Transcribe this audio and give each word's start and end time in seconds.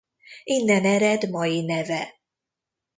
Innen 0.55 0.85
ered 0.93 1.21
mai 1.33 1.53
neve. 1.69 2.01